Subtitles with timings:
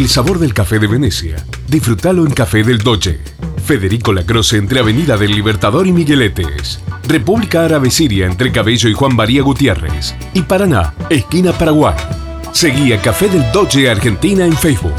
[0.00, 1.36] El sabor del café de Venecia.
[1.68, 3.20] Disfrútalo en Café del Doce.
[3.62, 6.80] Federico Lacroce entre Avenida del Libertador y Migueletes.
[7.06, 10.14] República Árabe Siria entre Cabello y Juan María Gutiérrez.
[10.32, 11.96] Y Paraná, esquina Paraguay.
[12.50, 14.94] Seguí a Café del Doce Argentina en Facebook.